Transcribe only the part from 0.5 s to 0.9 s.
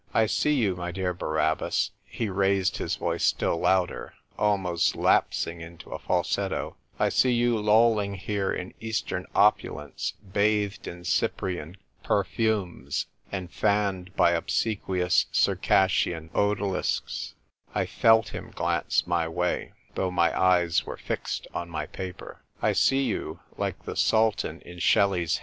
you, my